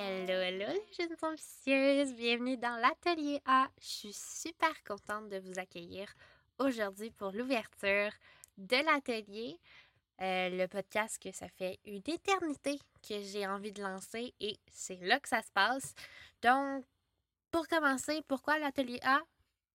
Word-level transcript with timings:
Hello, 0.00 0.40
hello 0.40 0.66
les 0.68 0.94
jeunes 0.96 1.16
ambitieuses, 1.22 2.14
bienvenue 2.14 2.56
dans 2.56 2.76
l'atelier 2.76 3.42
A. 3.44 3.66
Je 3.80 3.86
suis 3.88 4.12
super 4.12 4.72
contente 4.84 5.28
de 5.28 5.40
vous 5.40 5.58
accueillir 5.58 6.06
aujourd'hui 6.60 7.10
pour 7.10 7.32
l'ouverture 7.32 8.12
de 8.58 8.76
l'atelier, 8.76 9.58
euh, 10.20 10.50
le 10.50 10.68
podcast 10.68 11.20
que 11.20 11.32
ça 11.32 11.48
fait 11.48 11.80
une 11.84 12.04
éternité 12.06 12.78
que 13.02 13.20
j'ai 13.20 13.44
envie 13.44 13.72
de 13.72 13.82
lancer 13.82 14.32
et 14.38 14.56
c'est 14.70 15.00
là 15.02 15.18
que 15.18 15.28
ça 15.28 15.42
se 15.42 15.50
passe. 15.50 15.96
Donc, 16.42 16.84
pour 17.50 17.66
commencer, 17.66 18.22
pourquoi 18.28 18.60
l'atelier 18.60 19.00
A? 19.02 19.18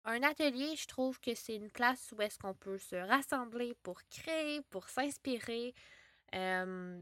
Un 0.05 0.21
atelier, 0.21 0.75
je 0.75 0.85
trouve 0.85 1.19
que 1.19 1.33
c'est 1.33 1.55
une 1.55 1.71
place 1.71 2.13
où 2.15 2.21
est-ce 2.21 2.37
qu'on 2.37 2.53
peut 2.53 2.77
se 2.77 2.95
rassembler 2.95 3.73
pour 3.81 3.99
créer, 4.11 4.61
pour 4.69 4.87
s'inspirer. 4.87 5.73
Euh, 6.35 6.99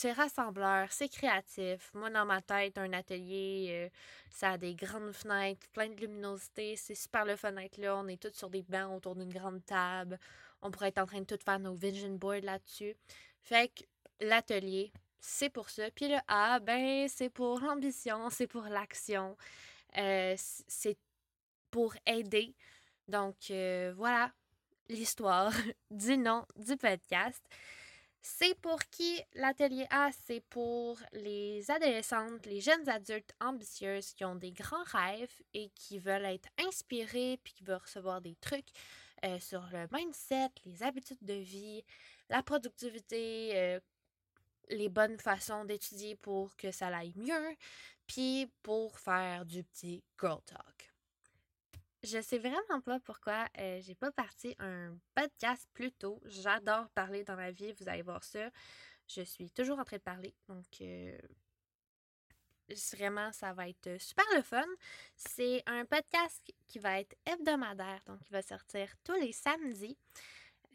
c'est 0.00 0.12
rassembleur, 0.12 0.90
c'est 0.90 1.10
créatif. 1.10 1.90
Moi, 1.92 2.08
dans 2.08 2.24
ma 2.24 2.40
tête, 2.40 2.78
un 2.78 2.90
atelier, 2.94 3.66
euh, 3.68 3.88
ça 4.30 4.52
a 4.52 4.56
des 4.56 4.74
grandes 4.74 5.12
fenêtres, 5.12 5.66
plein 5.74 5.90
de 5.90 6.00
luminosité. 6.00 6.74
C'est 6.76 6.94
super 6.94 7.26
le 7.26 7.36
fenêtre 7.36 7.78
là. 7.78 7.94
On 7.96 8.08
est 8.08 8.16
tous 8.16 8.32
sur 8.32 8.48
des 8.48 8.62
bancs 8.62 8.96
autour 8.96 9.14
d'une 9.14 9.30
grande 9.30 9.62
table. 9.66 10.18
On 10.62 10.70
pourrait 10.70 10.88
être 10.88 11.02
en 11.02 11.06
train 11.06 11.20
de 11.20 11.26
tout 11.26 11.38
faire 11.44 11.58
nos 11.58 11.74
vision 11.74 12.14
boards 12.14 12.40
là-dessus. 12.44 12.96
Fait 13.42 13.68
que 13.68 13.84
l'atelier, 14.24 14.90
c'est 15.20 15.50
pour 15.50 15.68
ça. 15.68 15.90
Puis 15.90 16.08
le 16.08 16.16
A, 16.28 16.60
ben, 16.60 17.06
c'est 17.06 17.28
pour 17.28 17.60
l'ambition, 17.60 18.30
c'est 18.30 18.46
pour 18.46 18.62
l'action. 18.62 19.36
Euh, 19.98 20.34
c'est 20.38 20.96
pour 21.70 21.94
aider. 22.06 22.54
Donc, 23.06 23.36
euh, 23.50 23.92
voilà 23.94 24.32
l'histoire 24.88 25.52
du 25.90 26.16
nom 26.16 26.46
du 26.56 26.78
podcast. 26.78 27.44
C'est 28.22 28.54
pour 28.60 28.78
qui 28.90 29.20
l'atelier 29.34 29.86
A? 29.90 30.10
C'est 30.26 30.42
pour 30.50 30.98
les 31.12 31.70
adolescentes, 31.70 32.44
les 32.46 32.60
jeunes 32.60 32.86
adultes 32.88 33.34
ambitieuses 33.40 34.12
qui 34.12 34.24
ont 34.24 34.34
des 34.34 34.52
grands 34.52 34.84
rêves 34.84 35.32
et 35.54 35.70
qui 35.70 35.98
veulent 35.98 36.26
être 36.26 36.48
inspirées 36.58 37.40
puis 37.42 37.54
qui 37.54 37.64
veulent 37.64 37.76
recevoir 37.76 38.20
des 38.20 38.36
trucs 38.36 38.68
euh, 39.24 39.38
sur 39.38 39.62
le 39.72 39.86
mindset, 39.90 40.50
les 40.66 40.82
habitudes 40.82 41.22
de 41.22 41.34
vie, 41.34 41.82
la 42.28 42.42
productivité, 42.42 43.52
euh, 43.54 43.80
les 44.68 44.88
bonnes 44.88 45.18
façons 45.18 45.64
d'étudier 45.64 46.14
pour 46.16 46.54
que 46.56 46.70
ça 46.70 46.88
aille 46.88 47.14
mieux, 47.16 47.56
puis 48.06 48.50
pour 48.62 48.98
faire 48.98 49.44
du 49.46 49.64
petit 49.64 50.02
girl 50.18 50.40
talk. 50.44 50.89
Je 52.02 52.18
sais 52.22 52.38
vraiment 52.38 52.80
pas 52.82 52.98
pourquoi 53.00 53.46
euh, 53.58 53.78
j'ai 53.82 53.94
pas 53.94 54.10
parti 54.10 54.56
un 54.58 54.96
podcast 55.14 55.68
plus 55.74 55.92
tôt. 55.92 56.18
J'adore 56.24 56.88
parler 56.90 57.24
dans 57.24 57.36
la 57.36 57.50
vie, 57.50 57.74
vous 57.78 57.90
allez 57.90 58.00
voir 58.00 58.24
ça. 58.24 58.48
Je 59.06 59.20
suis 59.20 59.50
toujours 59.50 59.78
en 59.78 59.84
train 59.84 59.98
de 59.98 60.02
parler, 60.02 60.34
donc 60.48 60.64
euh, 60.80 61.18
vraiment 62.92 63.30
ça 63.32 63.52
va 63.52 63.68
être 63.68 64.00
super 64.00 64.24
le 64.34 64.40
fun. 64.40 64.64
C'est 65.14 65.62
un 65.66 65.84
podcast 65.84 66.42
qui 66.68 66.78
va 66.78 67.00
être 67.00 67.14
hebdomadaire, 67.26 68.00
donc 68.06 68.20
il 68.30 68.32
va 68.32 68.40
sortir 68.40 68.88
tous 69.04 69.20
les 69.20 69.32
samedis. 69.32 69.98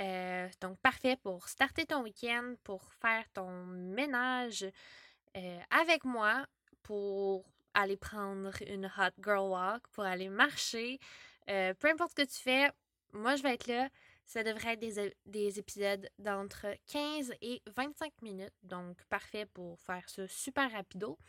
Euh, 0.02 0.48
donc 0.62 0.78
parfait 0.80 1.18
pour 1.24 1.50
starter 1.50 1.88
ton 1.88 2.04
week-end, 2.04 2.54
pour 2.64 2.94
faire 2.94 3.26
ton 3.34 3.66
ménage 3.66 4.66
avec 5.72 6.06
moi, 6.06 6.46
pour 6.84 7.46
aller 7.76 7.98
prendre 7.98 8.52
une 8.68 8.86
hot 8.86 9.22
girl 9.24 9.50
walk, 9.50 9.88
pour 9.90 10.04
aller 10.04 10.30
marcher. 10.30 11.00
Euh, 11.50 11.74
peu 11.76 11.90
importe 11.90 12.12
ce 12.12 12.24
que 12.24 12.28
tu 12.28 12.42
fais, 12.42 12.72
moi 13.14 13.36
je 13.36 13.44
vais 13.44 13.54
être 13.54 13.68
là. 13.68 13.90
Ça 14.26 14.44
devrait 14.44 14.74
être 14.74 15.14
des, 15.28 15.60
épisodes 15.60 16.10
d'entre 16.18 16.66
15 16.88 17.32
et 17.42 17.62
25 17.76 18.24
minutes. 18.24 18.54
Donc 18.64 18.98
parfait 19.04 19.46
pour 19.46 19.80
faire 19.80 20.10
ça 20.10 20.28
super 20.28 20.72
rapido. 20.72 21.20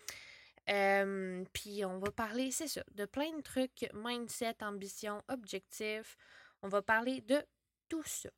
Puis 0.67 1.85
on 1.85 1.99
va 1.99 2.11
parler, 2.11 2.51
c'est 2.51 2.69
ça, 2.69 2.83
de 2.95 3.05
plein 3.05 3.37
de 3.37 3.43
trucs, 3.43 3.87
mindset, 3.93 4.57
ambition, 4.63 5.23
objectif. 5.29 6.17
On 6.63 6.69
va 6.69 6.81
parler 6.81 7.21
de 7.21 7.45
tout 7.89 8.03
ça. 8.05 8.31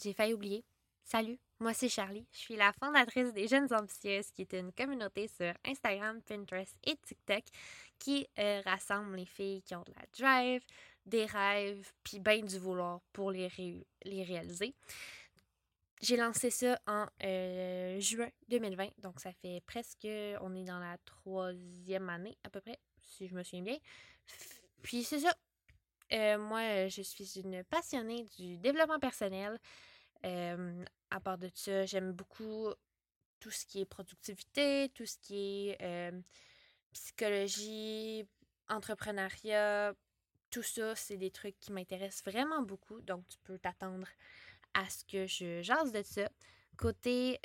J'ai 0.00 0.12
failli 0.12 0.34
oublier. 0.34 0.64
Salut! 1.04 1.38
Moi, 1.62 1.74
c'est 1.74 1.88
Charlie. 1.88 2.26
Je 2.32 2.38
suis 2.38 2.56
la 2.56 2.72
fondatrice 2.72 3.32
des 3.32 3.46
Jeunes 3.46 3.72
Ambitieuses, 3.72 4.32
qui 4.32 4.42
est 4.42 4.52
une 4.54 4.72
communauté 4.72 5.28
sur 5.28 5.54
Instagram, 5.64 6.20
Pinterest 6.22 6.76
et 6.82 6.96
TikTok 6.96 7.44
qui 8.00 8.26
euh, 8.40 8.60
rassemble 8.64 9.14
les 9.14 9.26
filles 9.26 9.62
qui 9.62 9.76
ont 9.76 9.84
de 9.84 9.92
la 9.94 10.04
drive, 10.18 10.60
des 11.06 11.24
rêves, 11.24 11.92
puis 12.02 12.18
bien 12.18 12.40
du 12.40 12.58
vouloir 12.58 13.00
pour 13.12 13.30
les, 13.30 13.48
les 14.02 14.24
réaliser. 14.24 14.74
J'ai 16.00 16.16
lancé 16.16 16.50
ça 16.50 16.80
en 16.88 17.06
euh, 17.22 18.00
juin 18.00 18.30
2020, 18.48 18.88
donc 18.98 19.20
ça 19.20 19.32
fait 19.32 19.62
presque, 19.64 20.08
on 20.40 20.56
est 20.56 20.64
dans 20.64 20.80
la 20.80 20.98
troisième 21.04 22.10
année 22.10 22.36
à 22.42 22.50
peu 22.50 22.60
près, 22.60 22.80
si 22.98 23.28
je 23.28 23.36
me 23.36 23.44
souviens 23.44 23.62
bien. 23.62 23.78
Puis 24.82 25.04
c'est 25.04 25.20
ça. 25.20 25.32
Euh, 26.12 26.38
moi, 26.38 26.88
je 26.88 27.02
suis 27.02 27.38
une 27.38 27.62
passionnée 27.62 28.26
du 28.36 28.58
développement 28.58 28.98
personnel 28.98 29.60
à 30.22 31.20
part 31.20 31.38
de 31.38 31.50
ça, 31.54 31.84
j'aime 31.86 32.12
beaucoup 32.12 32.68
tout 33.40 33.50
ce 33.50 33.66
qui 33.66 33.80
est 33.80 33.86
productivité, 33.86 34.90
tout 34.94 35.06
ce 35.06 35.18
qui 35.18 35.70
est 35.70 36.12
psychologie, 36.92 38.26
entrepreneuriat, 38.68 39.94
tout 40.50 40.62
ça, 40.62 40.94
c'est 40.94 41.16
des 41.16 41.30
trucs 41.30 41.58
qui 41.60 41.72
m'intéressent 41.72 42.22
vraiment 42.24 42.62
beaucoup. 42.62 43.00
Donc, 43.00 43.26
tu 43.28 43.38
peux 43.42 43.58
t'attendre 43.58 44.06
à 44.74 44.88
ce 44.88 45.04
que 45.04 45.26
je 45.26 45.62
jase 45.62 45.92
de 45.92 46.02
ça. 46.02 46.28
Côté 46.76 47.40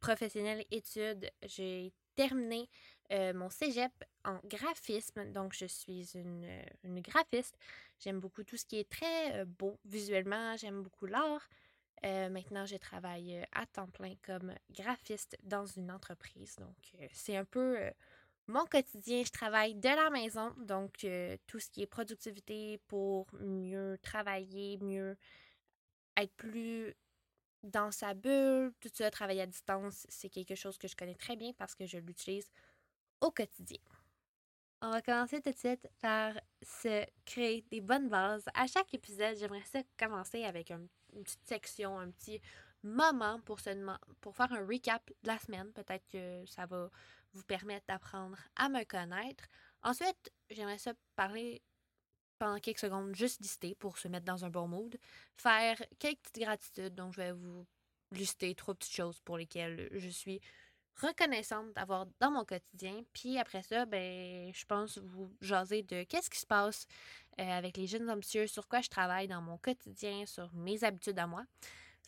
professionnel 0.00 0.64
études, 0.70 1.30
j'ai 1.42 1.92
terminé 2.14 2.68
mon 3.10 3.48
cégep 3.50 3.92
en 4.24 4.40
graphisme. 4.44 5.32
Donc, 5.32 5.54
je 5.54 5.66
suis 5.66 6.10
une, 6.14 6.48
une 6.82 7.00
graphiste. 7.00 7.56
J'aime 8.00 8.20
beaucoup 8.20 8.44
tout 8.44 8.56
ce 8.56 8.64
qui 8.64 8.78
est 8.78 8.88
très 8.90 9.44
beau 9.44 9.78
visuellement. 9.84 10.56
J'aime 10.56 10.82
beaucoup 10.82 11.06
l'art. 11.06 11.48
Euh, 12.04 12.28
maintenant, 12.28 12.66
je 12.66 12.76
travaille 12.76 13.38
euh, 13.38 13.44
à 13.52 13.66
temps 13.66 13.88
plein 13.88 14.14
comme 14.24 14.54
graphiste 14.70 15.36
dans 15.42 15.66
une 15.66 15.90
entreprise. 15.90 16.56
Donc, 16.56 16.76
euh, 17.00 17.06
c'est 17.12 17.36
un 17.36 17.44
peu 17.44 17.78
mon 18.46 18.64
quotidien. 18.66 19.22
Je 19.24 19.30
travaille 19.30 19.74
de 19.74 19.88
la 19.88 20.10
maison. 20.10 20.52
Donc, 20.58 21.06
tout 21.46 21.60
ce 21.60 21.70
qui 21.70 21.82
est 21.82 21.86
productivité 21.86 22.78
pour 22.86 23.26
mieux 23.40 23.98
travailler, 24.02 24.78
mieux 24.78 25.16
être 26.16 26.34
plus 26.36 26.94
dans 27.62 27.90
sa 27.90 28.14
bulle, 28.14 28.72
tout 28.80 28.88
ça, 28.92 29.10
travailler 29.10 29.42
à 29.42 29.46
distance, 29.46 30.06
c'est 30.08 30.28
quelque 30.28 30.54
chose 30.54 30.78
que 30.78 30.88
je 30.88 30.96
connais 30.96 31.14
très 31.14 31.36
bien 31.36 31.52
parce 31.58 31.74
que 31.74 31.86
je 31.86 31.98
l'utilise 31.98 32.48
au 33.20 33.30
quotidien. 33.30 33.80
On 34.80 34.90
va 34.90 35.02
commencer 35.02 35.40
tout 35.40 35.50
de 35.50 35.56
suite 35.56 35.88
par 36.00 36.34
se 36.62 37.04
créer 37.24 37.64
des 37.70 37.80
bonnes 37.80 38.08
bases. 38.08 38.44
À 38.54 38.66
chaque 38.66 38.94
épisode, 38.94 39.36
j'aimerais 39.36 39.64
ça 39.64 39.80
commencer 39.98 40.44
avec 40.44 40.70
un 40.70 40.86
une 41.14 41.24
petite 41.24 41.46
section, 41.46 41.98
un 41.98 42.10
petit 42.10 42.40
moment 42.82 43.40
pour, 43.40 43.60
se 43.60 43.70
pour 44.20 44.36
faire 44.36 44.52
un 44.52 44.66
recap 44.66 45.02
de 45.22 45.28
la 45.28 45.38
semaine. 45.38 45.72
Peut-être 45.72 46.06
que 46.08 46.44
ça 46.46 46.66
va 46.66 46.90
vous 47.32 47.44
permettre 47.44 47.86
d'apprendre 47.86 48.38
à 48.56 48.68
me 48.68 48.84
connaître. 48.84 49.44
Ensuite, 49.82 50.32
j'aimerais 50.50 50.78
ça 50.78 50.92
parler 51.16 51.62
pendant 52.38 52.58
quelques 52.60 52.78
secondes, 52.78 53.14
juste 53.14 53.40
lister 53.40 53.74
pour 53.74 53.98
se 53.98 54.08
mettre 54.08 54.24
dans 54.24 54.44
un 54.44 54.50
bon 54.50 54.68
mood. 54.68 54.96
Faire 55.36 55.76
quelques 55.98 56.20
petites 56.20 56.42
gratitudes. 56.42 56.94
Donc, 56.94 57.14
je 57.14 57.20
vais 57.20 57.32
vous 57.32 57.66
lister 58.12 58.54
trois 58.54 58.74
petites 58.74 58.94
choses 58.94 59.20
pour 59.20 59.36
lesquelles 59.36 59.88
je 59.92 60.08
suis 60.08 60.40
reconnaissante 61.00 61.72
d'avoir 61.74 62.06
dans 62.20 62.30
mon 62.30 62.44
quotidien. 62.44 63.02
Puis 63.12 63.38
après 63.38 63.62
ça, 63.62 63.86
ben, 63.86 64.52
je 64.52 64.64
pense 64.64 64.98
vous 64.98 65.30
jaser 65.40 65.82
de 65.82 66.02
qu'est-ce 66.04 66.30
qui 66.30 66.38
se 66.38 66.46
passe 66.46 66.86
euh, 67.40 67.44
avec 67.44 67.76
les 67.76 67.86
jeunes 67.86 68.10
ambitieux, 68.10 68.46
sur 68.46 68.66
quoi 68.68 68.80
je 68.80 68.88
travaille 68.88 69.28
dans 69.28 69.40
mon 69.40 69.58
quotidien, 69.58 70.26
sur 70.26 70.52
mes 70.54 70.82
habitudes 70.84 71.18
à 71.18 71.26
moi. 71.26 71.44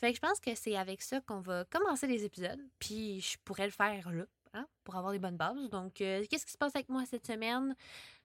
Fait 0.00 0.11
que 0.11 0.17
je 0.17 0.20
pense 0.20 0.41
que 0.41 0.55
c'est 0.55 0.76
avec 0.76 1.03
ça 1.03 1.20
qu'on 1.20 1.41
va 1.41 1.64
commencer 1.67 2.06
les 2.06 2.25
épisodes. 2.25 2.61
Puis 2.79 3.20
je 3.20 3.38
pourrais 3.44 3.67
le 3.67 3.73
faire 3.73 4.11
là, 4.11 4.25
hein, 4.55 4.67
pour 4.82 4.97
avoir 4.97 5.12
des 5.12 5.19
bonnes 5.19 5.37
bases. 5.37 5.69
Donc, 5.70 6.00
euh, 6.00 6.25
qu'est-ce 6.29 6.47
qui 6.47 6.53
se 6.53 6.59
passe 6.59 6.75
avec 6.75 6.88
moi 6.88 7.05
cette 7.06 7.26
semaine? 7.26 7.76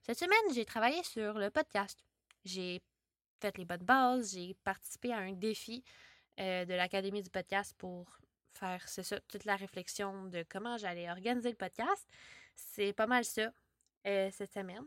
Cette 0.01 0.19
semaine, 0.19 0.53
j'ai 0.53 0.65
travaillé 0.65 1.03
sur 1.03 1.33
le 1.33 1.49
podcast. 1.49 2.03
J'ai 2.43 2.81
fait 3.41 3.57
les 3.57 3.65
bonnes 3.65 3.83
bases, 3.83 4.33
j'ai 4.33 4.55
participé 4.63 5.11
à 5.11 5.17
un 5.17 5.33
défi 5.33 5.83
euh, 6.39 6.65
de 6.65 6.73
l'Académie 6.73 7.21
du 7.21 7.29
podcast 7.29 7.75
pour 7.77 8.19
faire, 8.57 8.85
toute 9.27 9.45
la 9.45 9.55
réflexion 9.55 10.25
de 10.25 10.43
comment 10.49 10.77
j'allais 10.77 11.09
organiser 11.09 11.49
le 11.49 11.55
podcast. 11.55 12.07
C'est 12.55 12.93
pas 12.93 13.07
mal 13.07 13.25
ça 13.25 13.51
euh, 14.07 14.29
cette 14.31 14.53
semaine. 14.53 14.85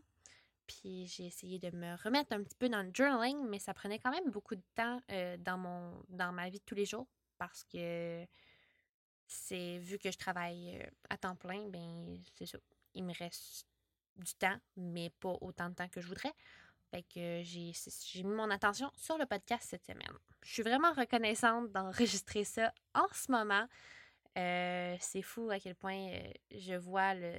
Puis 0.66 1.06
j'ai 1.06 1.26
essayé 1.26 1.58
de 1.58 1.74
me 1.74 1.96
remettre 2.02 2.32
un 2.34 2.42
petit 2.42 2.56
peu 2.56 2.68
dans 2.68 2.82
le 2.82 2.90
journaling, 2.92 3.46
mais 3.48 3.58
ça 3.58 3.72
prenait 3.72 3.98
quand 3.98 4.10
même 4.10 4.30
beaucoup 4.30 4.54
de 4.54 4.62
temps 4.74 5.00
euh, 5.10 5.36
dans, 5.38 5.56
mon, 5.56 6.04
dans 6.08 6.32
ma 6.32 6.50
vie 6.50 6.58
de 6.58 6.64
tous 6.64 6.74
les 6.74 6.84
jours 6.84 7.06
parce 7.38 7.64
que 7.64 8.26
c'est 9.26 9.78
vu 9.78 9.98
que 9.98 10.10
je 10.10 10.18
travaille 10.18 10.76
euh, 10.76 10.90
à 11.10 11.16
temps 11.16 11.36
plein, 11.36 11.68
ben 11.68 12.18
c'est 12.36 12.46
ça. 12.46 12.58
Il 12.94 13.04
me 13.04 13.14
reste 13.14 13.66
du 14.16 14.34
temps, 14.34 14.58
mais 14.76 15.10
pas 15.20 15.36
autant 15.40 15.70
de 15.70 15.74
temps 15.74 15.88
que 15.88 16.00
je 16.00 16.08
voudrais. 16.08 16.32
Fait 16.90 17.02
que 17.02 17.42
j'ai, 17.42 17.72
mis 18.22 18.34
mon 18.34 18.50
attention 18.50 18.90
sur 18.96 19.18
le 19.18 19.26
podcast 19.26 19.66
cette 19.68 19.84
semaine. 19.84 20.16
Je 20.42 20.52
suis 20.52 20.62
vraiment 20.62 20.92
reconnaissante 20.92 21.70
d'enregistrer 21.70 22.44
ça 22.44 22.72
en 22.94 23.06
ce 23.12 23.30
moment. 23.30 23.66
Euh, 24.38 24.96
c'est 25.00 25.22
fou 25.22 25.50
à 25.50 25.60
quel 25.60 25.74
point 25.74 26.08
euh, 26.08 26.32
je 26.50 26.74
vois 26.74 27.12
le, 27.12 27.32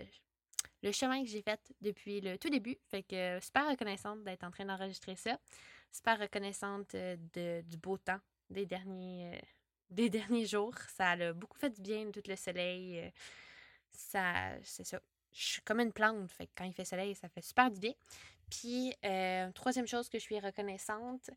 le 0.83 0.91
chemin 0.91 1.23
que 1.23 1.29
j'ai 1.29 1.41
fait 1.41 1.59
depuis 1.81 2.21
le 2.21 2.37
tout 2.37 2.49
début. 2.49 2.77
Fait 2.89 3.01
que 3.01 3.39
super 3.41 3.67
reconnaissante 3.67 4.23
d'être 4.23 4.43
en 4.43 4.51
train 4.51 4.65
d'enregistrer 4.65 5.15
ça. 5.15 5.39
Super 5.91 6.19
reconnaissante 6.19 6.93
de, 6.93 7.61
du 7.61 7.77
beau 7.77 7.97
temps 7.97 8.19
des 8.51 8.67
derniers, 8.67 9.41
des 9.89 10.09
derniers 10.11 10.45
jours. 10.45 10.75
Ça 10.95 11.11
a 11.11 11.33
beaucoup 11.33 11.57
fait 11.57 11.71
du 11.71 11.81
bien, 11.81 12.11
tout 12.11 12.21
le 12.27 12.35
soleil. 12.35 13.11
ça, 13.91 14.59
c'est 14.61 14.83
ça. 14.83 14.99
Je 15.31 15.43
suis 15.43 15.61
comme 15.61 15.79
une 15.79 15.93
plante. 15.93 16.31
Fait 16.31 16.45
que 16.45 16.51
quand 16.55 16.65
il 16.65 16.73
fait 16.73 16.85
soleil, 16.85 17.15
ça 17.15 17.29
fait 17.29 17.41
super 17.41 17.71
du 17.71 17.79
bien. 17.79 17.93
Puis, 18.49 18.93
troisième 19.55 19.87
chose 19.87 20.09
que 20.09 20.19
je 20.19 20.23
suis 20.23 20.39
reconnaissante, 20.39 21.29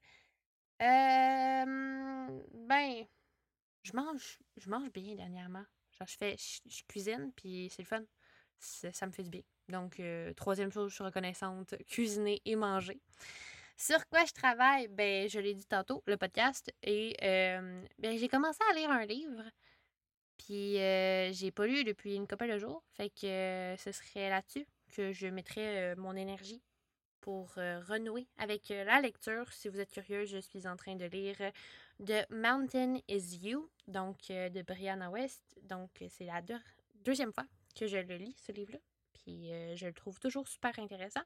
ben, 0.78 3.06
je 3.82 3.92
mange, 3.94 4.38
je 4.56 4.70
mange 4.70 4.90
bien 4.90 5.14
dernièrement. 5.14 5.64
Genre, 5.98 6.08
je 6.08 6.16
fais, 6.16 6.36
je, 6.38 6.82
cuisine, 6.88 7.32
puis 7.36 7.68
c'est 7.70 7.82
le 7.82 7.86
fun. 7.86 8.02
Ça, 8.58 9.06
me 9.06 9.12
fait 9.12 9.24
du 9.24 9.30
bien. 9.30 9.42
Donc, 9.68 9.98
euh, 9.98 10.32
troisième 10.34 10.70
chose, 10.70 10.90
je 10.90 10.94
suis 10.94 11.04
reconnaissante, 11.04 11.74
cuisiner 11.88 12.40
et 12.44 12.56
manger. 12.56 13.00
Sur 13.76 14.06
quoi 14.08 14.24
je 14.24 14.32
travaille? 14.32 14.86
Ben, 14.88 15.28
je 15.28 15.40
l'ai 15.40 15.54
dit 15.54 15.66
tantôt, 15.66 16.02
le 16.06 16.16
podcast. 16.16 16.72
Et 16.82 17.16
euh, 17.22 17.84
ben, 17.98 18.16
j'ai 18.16 18.28
commencé 18.28 18.60
à 18.70 18.74
lire 18.74 18.90
un 18.90 19.04
livre. 19.04 19.42
Puis 20.38 20.78
euh, 20.78 21.32
j'ai 21.32 21.50
pas 21.50 21.66
lu 21.66 21.84
depuis 21.84 22.14
une 22.14 22.28
couple 22.28 22.48
de 22.48 22.58
jours. 22.58 22.84
Fait 22.92 23.10
que 23.10 23.74
ce 23.78 23.92
serait 23.92 24.30
là-dessus 24.30 24.66
que 24.92 25.12
je 25.12 25.26
mettrais 25.26 25.96
mon 25.96 26.14
énergie 26.14 26.62
pour 27.22 27.54
renouer 27.54 28.26
avec 28.36 28.68
la 28.68 29.00
lecture. 29.00 29.50
Si 29.52 29.70
vous 29.70 29.80
êtes 29.80 29.90
curieux, 29.90 30.26
je 30.26 30.36
suis 30.36 30.66
en 30.66 30.76
train 30.76 30.96
de 30.96 31.06
lire 31.06 31.38
The 32.04 32.30
Mountain 32.30 32.98
is 33.08 33.38
You, 33.42 33.70
donc 33.88 34.18
de 34.28 34.60
Brianna 34.62 35.08
West. 35.08 35.42
Donc 35.62 35.90
c'est 36.10 36.26
la 36.26 36.42
deuxième 37.04 37.32
fois 37.32 37.46
que 37.74 37.86
je 37.86 37.96
le 37.96 38.16
lis, 38.16 38.36
ce 38.36 38.52
livre-là. 38.52 38.80
Puis 39.14 39.50
je 39.76 39.86
le 39.86 39.94
trouve 39.94 40.20
toujours 40.20 40.46
super 40.46 40.78
intéressant. 40.78 41.22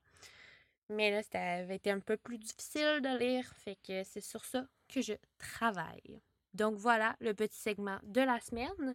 Mais 0.88 1.10
là, 1.10 1.22
ça 1.24 1.40
avait 1.40 1.76
été 1.76 1.90
un 1.90 1.98
peu 1.98 2.16
plus 2.16 2.38
difficile 2.38 3.00
de 3.00 3.18
lire, 3.18 3.44
fait 3.64 3.76
que 3.84 4.04
c'est 4.04 4.20
sur 4.20 4.44
ça 4.44 4.68
que 4.88 5.02
je 5.02 5.14
travaille. 5.38 6.20
Donc 6.54 6.76
voilà 6.76 7.16
le 7.18 7.34
petit 7.34 7.58
segment 7.58 7.98
de 8.04 8.20
la 8.20 8.38
semaine. 8.38 8.94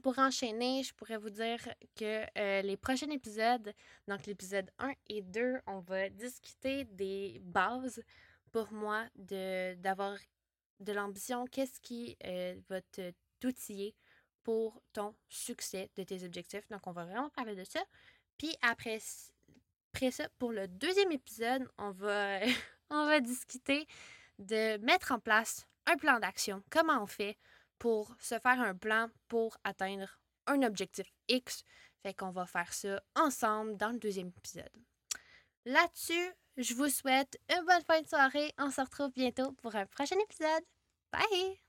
Pour 0.00 0.18
enchaîner, 0.18 0.82
je 0.82 0.94
pourrais 0.94 1.16
vous 1.16 1.30
dire 1.30 1.58
que 1.96 2.24
euh, 2.38 2.62
les 2.62 2.76
prochains 2.76 3.10
épisodes, 3.10 3.72
donc 4.08 4.26
l'épisode 4.26 4.70
1 4.78 4.92
et 5.08 5.22
2, 5.22 5.60
on 5.66 5.80
va 5.80 6.08
discuter 6.08 6.84
des 6.84 7.40
bases 7.42 8.02
pour 8.52 8.72
moi 8.72 9.04
d'avoir 9.16 10.16
de, 10.80 10.92
l'ambition. 10.92 11.46
Qu'est-ce 11.46 11.80
qui 11.80 12.16
euh, 12.24 12.54
va 12.68 12.80
t'outiller 13.40 13.94
pour 14.42 14.80
ton 14.92 15.14
succès 15.28 15.90
de 15.96 16.02
tes 16.02 16.24
objectifs? 16.24 16.68
Donc, 16.68 16.86
on 16.86 16.92
va 16.92 17.04
vraiment 17.04 17.30
parler 17.30 17.54
de 17.54 17.64
ça. 17.64 17.80
Puis 18.38 18.54
après, 18.62 19.00
après 19.92 20.10
ça, 20.10 20.28
pour 20.38 20.52
le 20.52 20.68
deuxième 20.68 21.12
épisode, 21.12 21.66
on 21.78 21.90
va, 21.90 22.40
on 22.90 23.06
va 23.06 23.20
discuter 23.20 23.86
de 24.38 24.76
mettre 24.78 25.12
en 25.12 25.18
place 25.18 25.66
un 25.86 25.96
plan 25.96 26.18
d'action. 26.18 26.62
Comment 26.70 27.02
on 27.02 27.06
fait 27.06 27.36
pour 27.78 28.14
se 28.20 28.38
faire 28.38 28.60
un 28.60 28.74
plan 28.74 29.08
pour 29.28 29.56
atteindre 29.64 30.18
un 30.46 30.62
objectif 30.62 31.06
X. 31.28 31.64
Fait 32.02 32.14
qu'on 32.14 32.30
va 32.30 32.46
faire 32.46 32.72
ça 32.72 33.00
ensemble 33.14 33.76
dans 33.76 33.90
le 33.90 33.98
deuxième 33.98 34.32
épisode. 34.36 34.70
Là-dessus, 35.64 36.32
je 36.56 36.74
vous 36.74 36.88
souhaite 36.88 37.38
une 37.50 37.64
bonne 37.64 37.84
fin 37.84 38.00
de 38.00 38.06
soirée. 38.06 38.52
On 38.58 38.70
se 38.70 38.80
retrouve 38.80 39.12
bientôt 39.12 39.52
pour 39.52 39.74
un 39.74 39.86
prochain 39.86 40.16
épisode. 40.20 40.64
Bye! 41.12 41.65